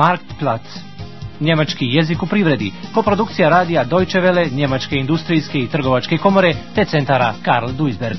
[0.00, 0.78] Marktplatz.
[1.40, 7.34] Njemački jezik u privredi, koprodukcija radija Deutsche Welle, Njemačke industrijske i trgovačke komore te centara
[7.44, 8.16] Karl Duisberg.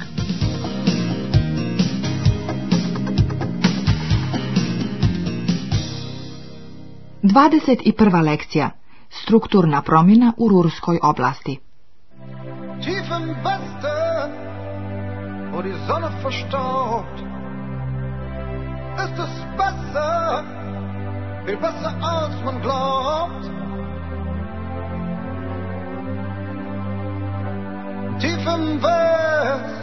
[7.21, 8.69] Dvadeset i prva lekcija.
[9.09, 11.59] Strukturna promjena u Rurskoj oblasti.
[12.83, 14.29] Tief im Westen,
[15.53, 17.17] wo die Sonne verstaubt,
[19.05, 20.61] ist es besser,
[21.45, 23.45] viel besser als man glaubt.
[28.19, 29.81] Tief im Westen,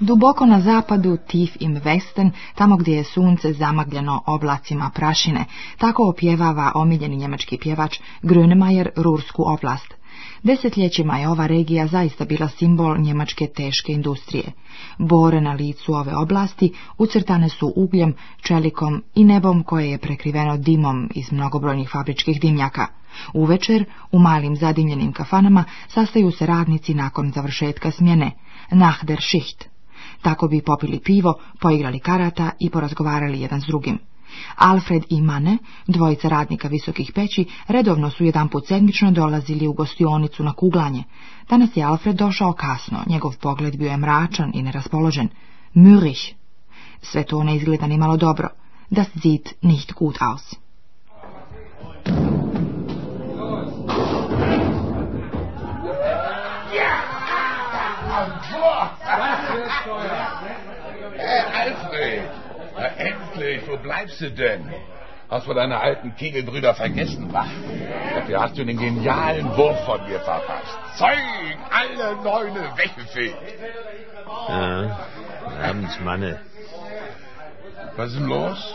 [0.00, 5.44] Duboko na zapadu, Tif im Westen, tamo gdje je sunce zamagljeno oblacima prašine,
[5.78, 9.97] tako opjevava omiljeni njemački pjevač Grönemeyer Rursku oblast.
[10.42, 14.52] Desetljećima je ova regija zaista bila simbol njemačke teške industrije.
[14.98, 21.10] Bore na licu ove oblasti ucrtane su ugljem, čelikom i nebom koje je prekriveno dimom
[21.14, 22.86] iz mnogobrojnih fabričkih dimnjaka.
[23.34, 28.30] Uvečer, u malim zadimljenim kafanama, sastaju se radnici nakon završetka smjene,
[28.70, 29.68] nach der Schicht.
[30.22, 33.98] Tako bi popili pivo, poigrali karata i porazgovarali jedan s drugim.
[34.54, 40.52] Alfred i Mane, dvojica radnika visokih peći, redovno su jedanput sedmično dolazili u gostionicu na
[40.52, 41.04] kuglanje.
[41.48, 45.28] Danas je Alfred došao kasno, njegov pogled bio je mračan i neraspoložen.
[45.74, 46.32] Mürich.
[47.02, 48.48] Sve to ne izgleda ni malo dobro.
[48.90, 50.67] Das sieht nicht gut aus.
[62.98, 64.72] Endlich, wo bleibst du denn?
[65.30, 67.46] Hast du deine alten Kegelbrüder vergessen, wa?
[68.14, 70.78] Dafür hast du den genialen Wurf von mir verpasst.
[70.96, 71.18] Zeug,
[71.70, 73.36] alle Neune weggefegt.
[74.48, 74.98] Ja,
[75.62, 76.40] Abend, Manne.
[77.96, 78.74] Was ist denn los?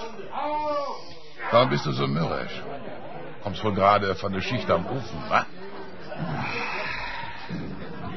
[1.51, 2.61] Warum bist du so mürrisch?
[3.41, 5.45] Kommst wohl gerade von der Schicht am Ofen, wa?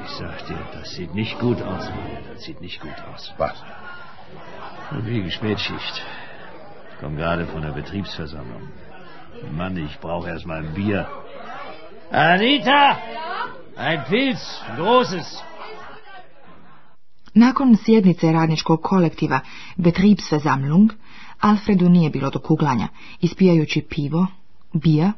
[0.04, 2.20] Ich sag dir, das sieht nicht gut aus, Manne.
[2.34, 3.32] Das sieht nicht gut aus.
[3.38, 3.62] Was?
[4.90, 6.02] Und wegen Spätschicht.
[6.92, 8.62] Ich komme gerade von der Betriebsversammlung.
[9.56, 11.06] Mann, ich brauche erst mal ein Bier.
[12.10, 12.96] Anita!
[13.76, 15.42] Ein Pilz, ein großes.
[17.34, 19.40] Nakon sjednice radničkog kolektiva
[19.76, 20.92] Betriebsversammlung,
[21.40, 22.88] Alfredu nije bilo do kuglanja.
[23.20, 24.26] Ispijajući pivo,
[24.72, 25.12] bija,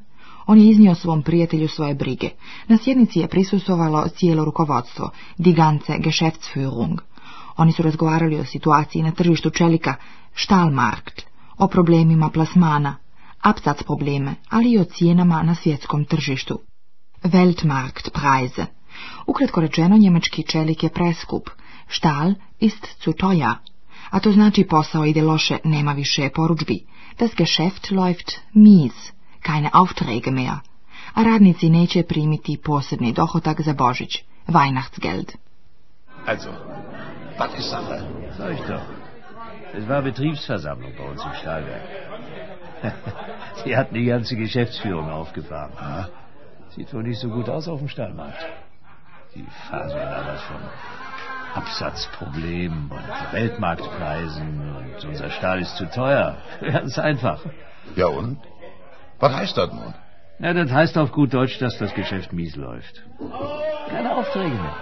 [0.46, 2.30] on je iznio svom prijatelju svoje brige.
[2.68, 6.98] Na sjednici je prisustovalo cijelo rukovodstvo, die ganze Geschäftsführung.
[7.58, 9.94] Oni su razgovarali o situaciji na tržištu čelika,
[10.34, 11.22] Stahlmarkt,
[11.58, 12.96] o problemima plasmana,
[13.42, 16.58] absac probleme, ali i o cijenama na svjetskom tržištu.
[17.22, 18.66] Weltmarktpreise.
[19.26, 21.50] Ukratko rečeno, njemački čelik je preskup.
[21.88, 22.30] Stahl
[22.60, 23.54] ist zu teuer.
[24.10, 26.84] A to znači posao ide loše, nema više poručbi.
[27.18, 30.56] Das Geschäft läuft mies, keine Aufträge mehr.
[31.14, 35.32] A radnici neće primiti posebni dohodak za Božić, Weihnachtsgeld.
[36.26, 36.50] Also,
[37.38, 38.04] was ist Sache?
[38.36, 38.82] Sag ich doch.
[39.74, 41.82] Es war Betriebsversammlung bei uns im Stahlwerk.
[43.64, 45.72] Sie hatten die ganze Geschäftsführung aufgefahren.
[46.70, 48.44] Sieht wohl nicht so gut aus auf dem Stahlmarkt.
[49.34, 50.56] Die faseln da was von
[51.54, 56.36] Absatzproblemen und Weltmarktpreisen und unser Stahl ist zu teuer.
[56.60, 57.40] Ganz einfach.
[57.96, 58.38] Ja und?
[59.18, 59.94] Was heißt das nun?
[60.38, 63.02] Ja, das heißt auf gut Deutsch, dass das Geschäft mies läuft.
[63.88, 64.76] Keine Aufträge mehr.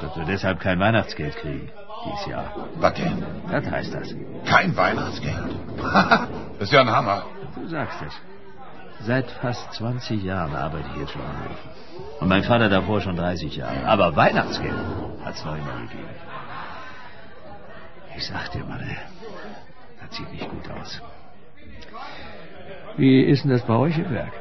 [0.00, 1.70] Dass wir deshalb kein Weihnachtsgeld kriegen.
[2.04, 2.52] Dieses Jahr.
[2.76, 3.24] Was denn?
[3.50, 4.14] Das heißt das.
[4.44, 5.56] Kein Weihnachtsgeld.
[6.58, 7.24] das ist ja ein Hammer.
[7.54, 8.14] Du sagst es.
[9.00, 11.70] Seit fast 20 Jahren arbeite ich jetzt schon am Ofen.
[12.20, 13.84] Und mein Vater davor schon 30 Jahre.
[13.86, 14.74] Aber Weihnachtsgeld
[15.24, 16.08] hat's noch immer gegeben.
[18.16, 18.84] Ich sag dir, Mann,
[20.00, 21.00] das sieht nicht gut aus.
[22.96, 24.32] Wie ist denn das bei euch im Werk?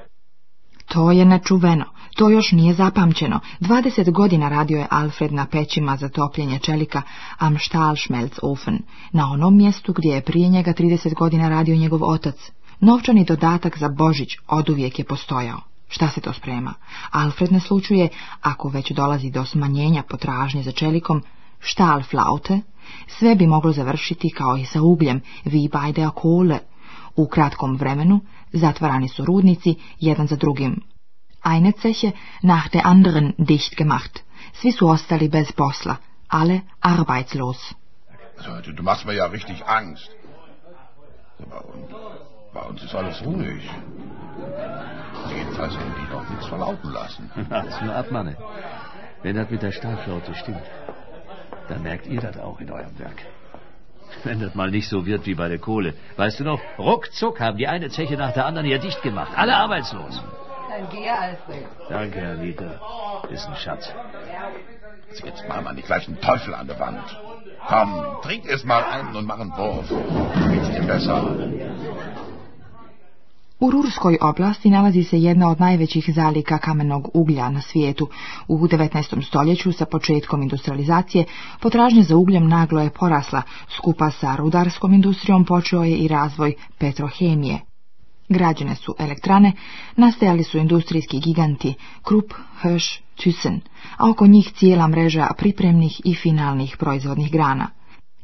[0.89, 1.85] To je nečuveno.
[2.17, 3.39] To još nije zapamćeno.
[3.59, 7.01] 20 godina radio je Alfred na pećima za topljenje čelika
[7.37, 8.79] am Stahlschmelzofen,
[9.11, 12.35] na onom mjestu gdje je prije njega 30 godina radio njegov otac.
[12.79, 15.61] Novčani dodatak za Božić oduvijek je postojao.
[15.89, 16.73] Šta se to sprema?
[17.11, 18.09] Alfred naslučuje,
[18.41, 21.21] ako već dolazi do smanjenja potražnje za čelikom,
[21.61, 22.61] Stahlflaute,
[23.07, 26.59] sve bi moglo završiti kao i sa ugljem, wie bei der Kohle.
[27.15, 28.19] U kratkom vremenu
[28.53, 30.81] zatvarani su rudnici jedan za drugim.
[31.47, 34.23] Eine Zeche nach der anderen dicht gemacht.
[34.59, 37.73] Svi su ostali bez posla, alle arbeitslos.
[38.37, 40.09] Also, du, machst mir ja richtig Angst.
[41.39, 41.87] Aber und,
[42.53, 43.63] bei uns ist alles ruhig.
[45.37, 47.31] Jedenfalls haben die noch nichts verlauten lassen.
[47.49, 48.35] Wart's nur ab, Manne.
[49.23, 50.67] Wenn das mit der Stahlflaute stimmt,
[51.69, 53.21] dann merkt ihr das auch in eurem Werk.
[54.25, 55.93] Wenn das mal nicht so wird wie bei der Kohle.
[56.17, 59.31] Weißt du noch, ruckzuck haben die eine Zeche nach der anderen hier dicht gemacht.
[59.35, 60.21] Alle arbeitslos.
[60.77, 61.65] Dann geh, Alfred.
[61.89, 62.69] Danke, Anita.
[63.31, 63.89] Ist ein Schatz.
[65.25, 67.03] Jetzt machen wir nicht gleich einen Teufel an der Wand.
[67.67, 67.89] Komm,
[68.21, 69.89] trink erst mal einen und mach einen Wurf.
[70.51, 71.17] Geht's dir besser?
[73.59, 78.09] U Rurskoj oblasti nalazi se jedna od najvećih zalika kamenog uglja na svijetu.
[78.47, 79.27] U 19.
[79.27, 81.25] stoljeću sa početkom industrializacije
[81.59, 83.41] potražnja za ugljem naglo je porasla,
[83.77, 87.59] skupa sa rudarskom industrijom počeo je i razvoj petrohemije.
[88.29, 89.51] Građene su elektrane,
[89.95, 93.59] nastajali su industrijski giganti Krupp, Hirsch, Thyssen,
[93.97, 97.69] a oko njih cijela mreža pripremnih i finalnih proizvodnih grana.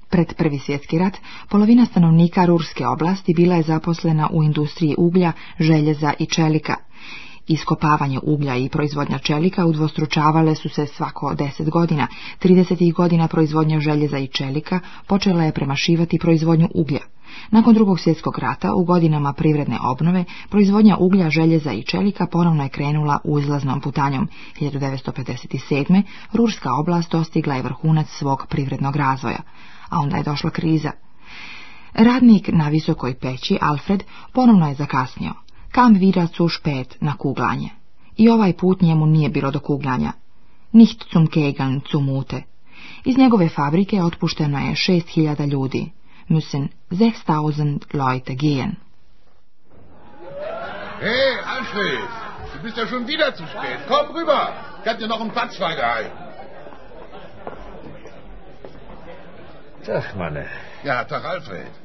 [0.10, 1.18] Pred Prvi svjetski rat
[1.50, 6.76] polovina stanovnika Rurske oblasti bila je zaposlena u industriji uglja, željeza i čelika.
[7.48, 12.08] Iskopavanje uglja i proizvodnja čelika udvostručavale su se svako deset godina.
[12.42, 12.94] 30.
[12.94, 17.02] godina proizvodnja željeza i čelika počela je premašivati proizvodnju uglja.
[17.52, 22.70] Nakon drugog svjetskog rata, u godinama privredne obnove, proizvodnja uglja, željeza i čelika ponovno je
[22.70, 24.28] krenula uzlaznom putanjom.
[24.60, 26.04] 1957.
[26.34, 29.40] Rurska oblast dostigla je vrhunac svog privrednog razvoja
[29.94, 30.92] a onda je došla kriza.
[31.94, 34.04] Radnik na visokoj peći, Alfred,
[34.34, 35.34] ponovno je zakasnio.
[35.74, 37.70] Kam wieder zu spät na kuglanje.
[38.18, 40.12] I ovaj put njemu nije bilo do kuglanja.
[40.72, 42.42] Nicht zum Kegeln zum Mute.
[43.06, 45.92] Iz njegove fabrike otpušteno je 6000 ljudi.
[46.30, 48.76] Müssen 6000 Leute gehen.
[51.00, 52.10] Hey, Alfred,
[52.54, 53.80] du bist ja schon wieder zu spät.
[53.88, 54.42] Komm rüber,
[54.82, 56.18] ich hab dir noch einen Platz freigehalten.
[59.86, 60.46] Tag, Manne.
[60.84, 61.83] Ja, Tag, Alfred.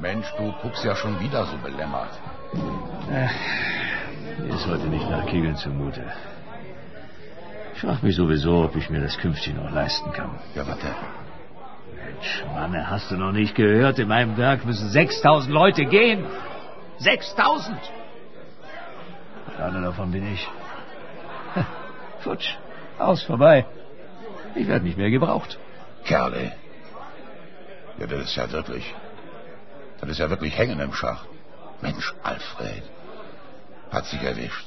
[0.00, 2.18] Mensch, du guckst ja schon wieder so belämmert.
[4.38, 6.04] Mir ist heute nicht nach Kegeln zumute.
[7.74, 10.38] Ich frage mich sowieso, ob ich mir das künftig noch leisten kann.
[10.54, 10.86] Ja, warte.
[11.94, 13.98] Mensch, Manne, hast du noch nicht gehört?
[13.98, 16.24] In meinem Werk müssen 6000 Leute gehen.
[16.98, 17.76] 6000!
[19.48, 20.48] Und einer davon bin ich.
[22.20, 22.54] Futsch,
[22.98, 23.66] aus, vorbei.
[24.54, 25.58] Ich werde nicht mehr gebraucht.
[26.04, 26.52] Kerle.
[27.98, 28.94] Ja, das ist ja wirklich.
[30.00, 31.24] Das ist ja wirklich hängen im Schach.
[31.82, 32.82] Mensch, Alfred.
[33.90, 34.66] Hat sich erwischt.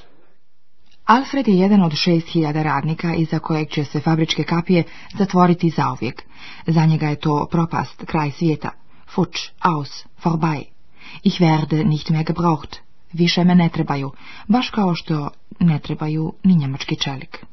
[1.06, 4.84] Alfred je jedan od 6000 radnika iza kojeg će se fabričke kapije
[5.18, 6.24] zatvoriti zauvijek.
[6.68, 8.70] Za njega je to propast, kraj svijeta.
[9.16, 10.66] Futsch, aus, vorbei.
[11.24, 12.76] Ich werde nicht mehr gebraucht.
[13.14, 14.12] Više me ne trebaju,
[14.48, 15.30] baš kao što
[15.60, 17.46] ne trebaju ni njemački čelik.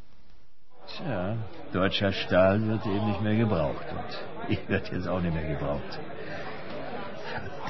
[0.96, 1.36] Tja,
[1.72, 3.86] deutscher Stahl wird eben nicht mehr gebraucht.
[3.92, 4.10] Und
[4.48, 5.98] ich werde jetzt auch nicht mehr gebraucht.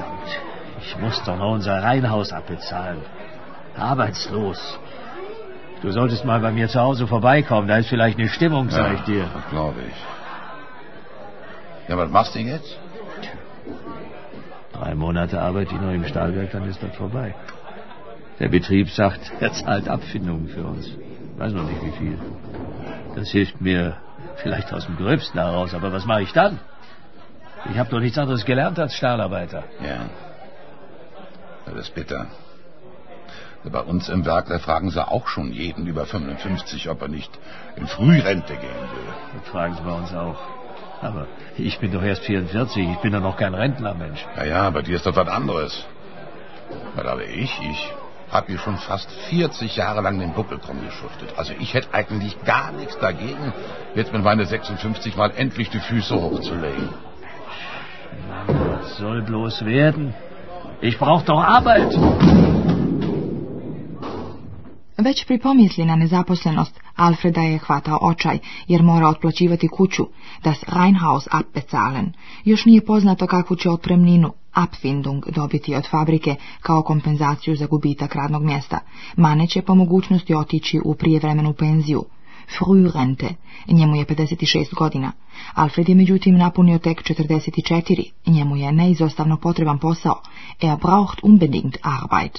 [0.00, 0.40] Verdammt,
[0.82, 3.00] ich muss doch noch unser Reihenhaus abbezahlen.
[3.76, 4.78] Arbeitslos.
[5.82, 7.68] Du solltest mal bei mir zu Hause vorbeikommen.
[7.68, 9.24] Da ist vielleicht eine Stimmung, sag ich dir.
[9.32, 9.94] Das glaube ich.
[11.88, 12.78] Ja, was machst du jetzt?
[14.72, 17.34] Drei Monate arbeite ich noch im Stahlwerk, dann ist das vorbei.
[18.38, 20.90] Der Betrieb sagt, er zahlt Abfindungen für uns.
[21.36, 22.18] Weiß noch nicht wie viel.
[23.14, 23.96] Das hilft mir
[24.36, 26.60] vielleicht aus dem Gröbsten heraus, aber was mache ich dann?
[27.68, 29.64] Ich habe doch nichts anderes gelernt als Stahlarbeiter.
[29.82, 30.06] Ja.
[31.66, 32.26] Das ist bitter.
[33.64, 37.30] Bei uns im Werk, da fragen sie auch schon jeden über 55, ob er nicht
[37.76, 39.14] in Frührente gehen will.
[39.38, 40.38] Das fragen sie bei uns auch.
[41.02, 44.24] Aber ich bin doch erst 44, ich bin doch noch kein Rentner, Mensch.
[44.36, 45.86] Ja, ja, bei dir ist das was anderes.
[46.94, 47.92] Weil aber ich, ich
[48.30, 51.34] habe hier schon fast 40 Jahre lang den Buckel drum geschuftet.
[51.36, 53.52] Also ich hätte eigentlich gar nichts dagegen,
[53.94, 56.90] jetzt mit meine 56 mal endlich die Füße hochzulegen.
[58.46, 60.12] Was soll bloß werden?
[60.82, 61.94] Ich brauch doch Arbeit.
[64.98, 68.38] Već pri pomisli na nezaposlenost, Alfreda je hvatao očaj,
[68.68, 70.06] jer mora otplaćivati kuću,
[70.44, 72.12] das Reinhaus abbezahlen.
[72.44, 78.42] Još nije poznato kakvu će otpremninu, Abfindung, dobiti od fabrike kao kompenzaciju za gubitak radnog
[78.42, 78.78] mjesta.
[79.16, 82.04] Mane će po mogućnosti otići u prijevremenu penziju.
[82.58, 83.34] Frührente,
[83.68, 85.12] njemu je 56 godina.
[85.54, 90.22] Alfred je međutim napunio tek 44, njemu je neizostavno potreban posao.
[90.60, 92.38] Er braucht unbedingt Arbeit.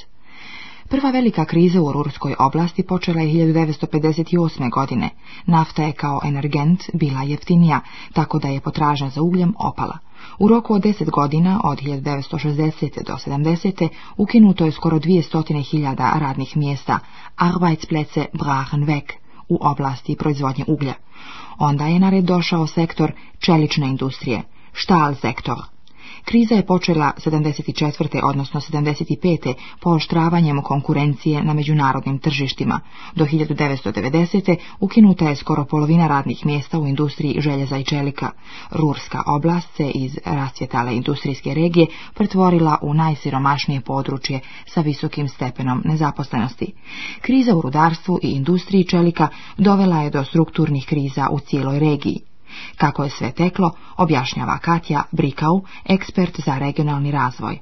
[0.91, 4.71] Prva velika kriza u Rurskoj oblasti počela je 1958.
[4.71, 5.09] godine.
[5.45, 7.79] Nafta je kao energent bila jeftinija,
[8.13, 9.97] tako da je potražnja za ugljem opala.
[10.39, 13.03] U roku od 10 godina, od 1960.
[13.07, 13.87] do 70.
[14.17, 16.99] ukinuto je skoro 200.000 radnih mjesta,
[17.37, 19.20] Arbeitsplätze brachen weg,
[19.51, 20.93] u oblasti proizvodnje uglja.
[21.59, 24.41] Onda je na red došao sektor čelične industrije,
[24.73, 25.70] štal sektor.
[26.25, 28.19] Kriza je počela 74.
[28.23, 29.53] odnosno 75.
[29.79, 32.79] pooštravanjem konkurencije na međunarodnim tržištima.
[33.15, 34.55] Do 1990.
[34.79, 38.31] ukinuta je skoro polovina radnih mjesta u industriji željeza i čelika.
[38.71, 46.73] Rurska oblast se iz rasvjetale industrijske regije pretvorila u najsiromašnije područje sa visokim stepenom nezaposlenosti.
[47.21, 52.30] Kriza u rudarstvu i industriji čelika dovela je do strukturnih kriza u cijeloj regiji.
[52.77, 57.59] Kako je sve teklo, objašnjava Katja Brikau, ekspert za regionalni razvoj.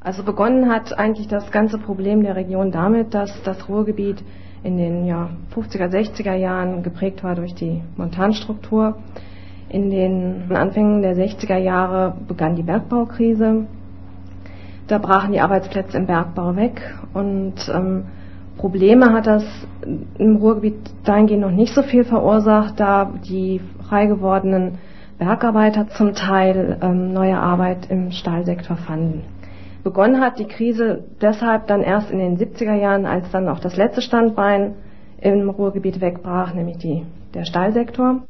[0.00, 4.22] Also begonnen hat eigentlich das ganze Problem der Region damit, dass das Ruhrgebiet
[4.62, 8.94] in den ja, 50er, 60er Jahren geprägt war durch die Montanstruktur.
[9.68, 13.66] In den Anfängen der 60er Jahre begann die Bergbaukrise.
[14.86, 16.80] Da brachen die Arbeitsplätze im Bergbau weg
[17.12, 18.04] und ähm,
[18.56, 19.44] Probleme hat das
[20.18, 24.78] im Ruhrgebiet dahingehend noch nicht so viel verursacht, da die frei gewordenen
[25.18, 29.22] Bergarbeiter zum Teil ähm, neue Arbeit im Stahlsektor fanden.
[29.82, 33.76] Begonnen hat die Krise deshalb dann erst in den 70er Jahren, als dann auch das
[33.76, 34.74] letzte Standbein
[35.20, 38.22] im Ruhrgebiet wegbrach, nämlich die, der Stahlsektor.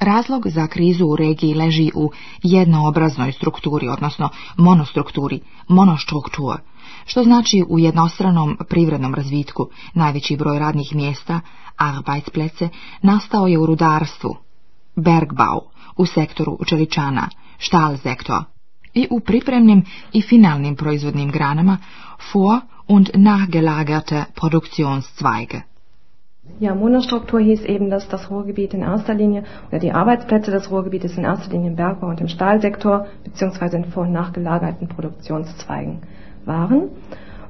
[0.00, 2.10] Razlog za krizu u regiji leži u
[2.42, 6.60] jednoobraznoj strukturi, odnosno monostrukturi, monostruktur,
[7.06, 9.68] što znači u jednostranom privrednom razvitku.
[9.94, 11.40] Najveći broj radnih mjesta,
[11.78, 12.68] Arbeitsplätze,
[13.02, 14.36] nastao je u rudarstvu,
[14.96, 15.60] Bergbau,
[15.96, 18.44] u sektoru čeličana, Stahlsektor,
[18.94, 21.78] i u pripremnim i finalnim proizvodnim granama,
[22.32, 25.60] vor- und nachgelagerte Produktionszweige.
[26.60, 31.16] Ja, Monostruktur hieß eben, dass das Ruhrgebiet in erster Linie oder die Arbeitsplätze des Ruhrgebietes
[31.16, 35.98] in erster Linie im Bergbau und im Stahlsektor beziehungsweise in vor- und nachgelagerten Produktionszweigen
[36.44, 36.88] waren.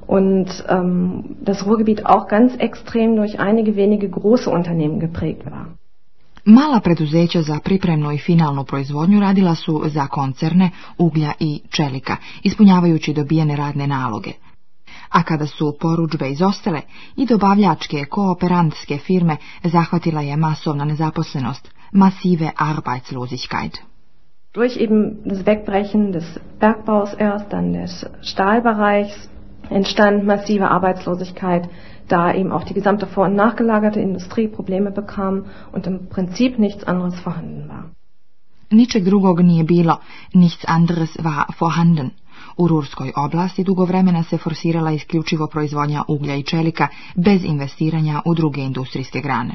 [0.06, 5.68] Und ähm, das Ruhrgebiet auch ganz extrem durch einige wenige große Unternehmen geprägt war.
[6.44, 13.12] Mala preduzeća za pripremnu i finalnu proizvodnju radila su za koncerne, uglja i čelika, ispunjavajući
[13.12, 14.30] dobijene radne naloge.
[15.08, 16.80] A kada su poručbe izostale,
[17.16, 23.78] i dobavljačke kooperantske firme zahvatila je masovna nezaposlenost, masive Arbeitslosigkeit.
[24.54, 26.24] Durch eben das Wegbrechen des
[26.60, 29.28] Bergbaus erst, dann des Stahlbereichs,
[29.72, 31.68] entstand massive Arbeitslosigkeit,
[32.08, 36.84] da eben auch die gesamte vor- und nachgelagerte Industrie Probleme bekam und im Prinzip nichts
[36.84, 37.84] anderes vorhanden war.
[38.70, 39.96] Ničeg drugog nije bilo,
[40.34, 42.10] nichts anderes war vorhanden.
[42.56, 48.34] U Rurskoj oblasti dugo vremena se forsirala isključivo proizvodnja uglja i čelika bez investiranja u
[48.34, 49.54] druge industrijske grane.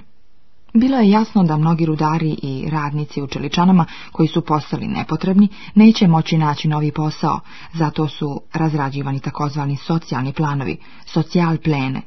[0.73, 6.07] Bilo je jasno da mnogi rudari i radnici u čeličanama koji su postali nepotrebni neće
[6.07, 7.39] moći naći novi posao,
[7.73, 12.01] zato su razrađivani takozvani socijalni planovi, socijalplene.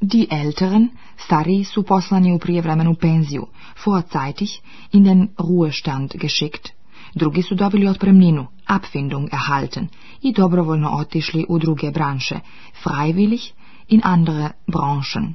[0.00, 3.46] Die Älteren, stariji su poslani u prijevremenu penziju,
[3.86, 4.48] vorzeitig
[4.92, 6.68] in den Ruhestand geschickt.
[7.14, 9.88] Drugi su dobili otpremninu, Abfindung erhalten,
[10.22, 12.40] i dobrovoljno otišli u druge branše,
[12.84, 13.52] freiwillig
[13.88, 15.34] in andere Branchen.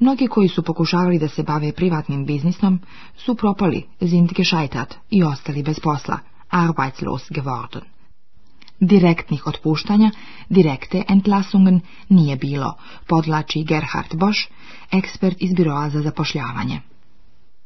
[0.00, 2.80] Mnogi koji su pokušavali da se bave privatnim biznisom
[3.16, 6.18] su propali, sind gescheitert i ostali bez posla,
[6.50, 7.82] arbeitslos geworden.
[8.80, 10.10] Direktnih otpuštanja,
[10.48, 12.74] direkte Entlassungen nije bilo,
[13.08, 14.40] podlači Gerhard Bosch,
[14.92, 16.80] ekspert iz biroa za zapošljavanje.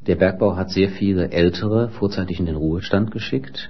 [0.01, 3.69] Der Bergbau hat sehr viele Ältere vorzeitig in den Ruhestand geschickt.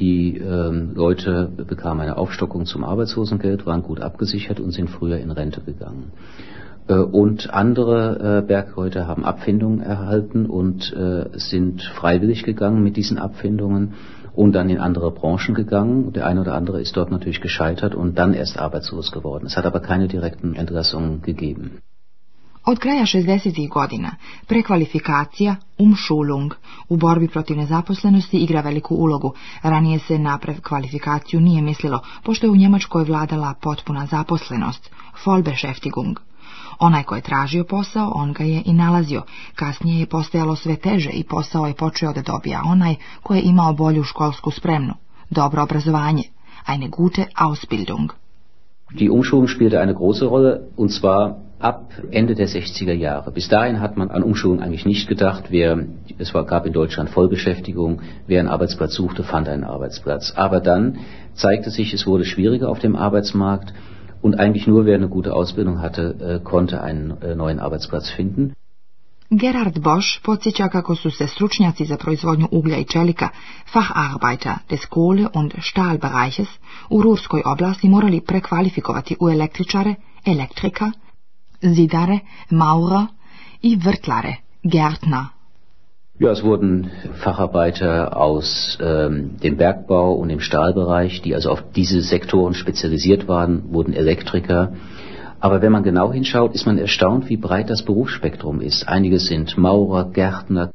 [0.00, 5.30] Die ähm, Leute bekamen eine Aufstockung zum Arbeitslosengeld, waren gut abgesichert und sind früher in
[5.30, 6.12] Rente gegangen.
[6.90, 10.94] Und andere Bergleute haben Abfindungen erhalten und
[11.32, 13.94] sind freiwillig gegangen mit diesen Abfindungen
[14.34, 16.12] und dann in andere Branchen gegangen.
[16.12, 19.46] Der eine oder andere ist dort natürlich gescheitert und dann erst arbeitslos geworden.
[19.46, 21.80] Es hat aber keine direkten Entlassungen gegeben.
[22.66, 23.68] Od kraja 60.
[23.70, 24.10] godina
[24.46, 26.54] prekvalifikacija, umschulung,
[26.88, 29.32] u borbi protiv nezaposlenosti igra veliku ulogu.
[29.62, 34.90] Ranije se na prekvalifikaciju nije mislilo, pošto je u Njemačkoj vladala potpuna zaposlenost,
[35.24, 36.29] Vollbeschäftigung.
[36.80, 39.22] Onaj ko je tražio posao, on ga je i nalazio.
[39.54, 43.72] Kasnije je postojalo sve teže i posao je počeo da dobija onaj ko je imao
[43.72, 44.94] bolju školsku spremnu,
[45.30, 46.22] dobro obrazovanje,
[46.66, 48.12] eine gute Ausbildung.
[48.90, 53.30] Die Umschulung spielte eine große Rolle, und zwar ab Ende der 60er Jahre.
[53.30, 55.44] Bis dahin hat man an Umschulung eigentlich nicht gedacht.
[55.50, 55.84] Wer,
[56.18, 58.00] es war, gab in Deutschland Vollbeschäftigung.
[58.26, 60.32] Wer einen Arbeitsplatz suchte, fand einen Arbeitsplatz.
[60.34, 60.98] Aber dann
[61.34, 63.74] zeigte sich, es wurde schwieriger auf dem Arbeitsmarkt
[64.22, 68.54] und eigentlich nur wer eine gute Ausbildung hatte, konnte einen neuen Arbeitsplatz finden.
[69.32, 73.28] Gerhard Bosch podsjeća kako su se stručnjaci za proizvodnju uglja i čelika,
[73.72, 76.48] Facharbeiter des Kohle- und Stahlbereiches,
[76.90, 79.94] u Rurskoj oblasti morali prekvalifikovati u električare,
[80.26, 80.92] elektrika,
[81.62, 82.18] zidare,
[82.50, 83.06] maurer
[83.62, 85.24] i vrtlare, Gärtner.
[86.20, 92.02] Ja, es wurden Facharbeiter aus ähm, dem Bergbau und dem Stahlbereich, die also auf diese
[92.02, 94.74] Sektoren spezialisiert waren, wurden Elektriker.
[95.40, 98.86] Aber wenn man genau hinschaut, ist man erstaunt, wie breit das Berufsspektrum ist.
[98.86, 100.72] Einige sind Maurer, Gärtner,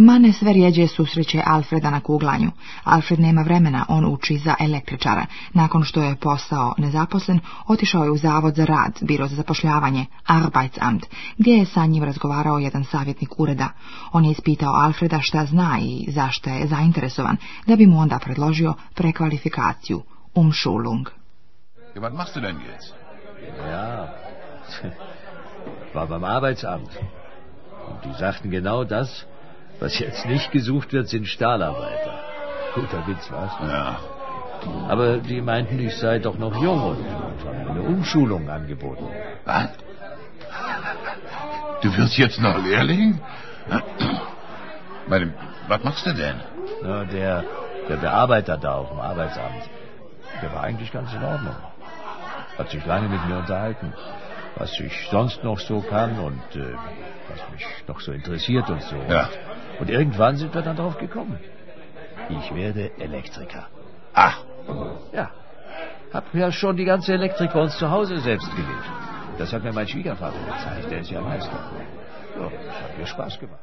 [0.00, 2.50] Mane sve rijeđe susreće Alfreda na kuglanju.
[2.84, 5.26] Alfred nema vremena, on uči za električara.
[5.52, 11.06] Nakon što je postao nezaposlen, otišao je u zavod za rad, biro za zapošljavanje, Arbeitsamt,
[11.38, 13.68] gdje je sa njim razgovarao jedan savjetnik ureda.
[14.12, 17.36] On je ispitao Alfreda šta zna i zašto je zainteresovan,
[17.66, 20.02] da bi mu onda predložio prekvalifikaciju,
[20.34, 21.08] umschulung.
[21.94, 22.94] Ja, was machst du denn jetzt?
[23.70, 24.08] Ja,
[25.94, 26.90] war beim Arbeitsamt.
[27.88, 29.26] Und die sagten genau das,
[29.80, 32.20] Was jetzt nicht gesucht wird, sind Stahlarbeiter.
[32.74, 33.52] Guter Witz, was?
[33.60, 33.98] Ja.
[34.88, 37.04] Aber die meinten, ich sei doch noch jung und,
[37.44, 39.06] haben eine Umschulung angeboten.
[39.44, 39.70] Was?
[41.82, 43.20] Du wirst jetzt noch Lehrling?
[45.06, 45.34] Meine,
[45.68, 46.40] was machst du denn?
[46.82, 47.44] Na, der,
[47.88, 49.68] der Bearbeiter da auf dem Arbeitsamt,
[50.42, 51.56] der war eigentlich ganz in Ordnung.
[52.56, 53.92] Hat sich lange mit mir unterhalten,
[54.56, 56.74] was ich sonst noch so kann und äh,
[57.28, 58.96] was mich noch so interessiert und so.
[59.08, 59.28] Ja.
[59.80, 61.38] Und irgendwann sind wir dann drauf gekommen.
[62.28, 63.66] Ich werde Elektriker.
[64.14, 64.44] Ach.
[65.12, 65.30] Ja.
[66.12, 68.84] Hab ja schon die ganze Elektrik bei uns zu Hause selbst gelegt.
[69.38, 70.90] Das hat mir mein Schwiegervater gezeigt.
[70.90, 71.58] Der ist ja Meister.
[72.38, 73.60] Ja, das hat mir Spaß gemacht.